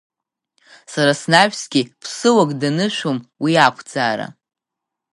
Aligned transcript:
Сара 0.91 1.11
снаҩсгьы 1.21 1.81
аԥсыуак 1.87 2.51
данышәом 2.61 3.17
уи 3.43 3.53
ақәӡаара. 3.65 4.27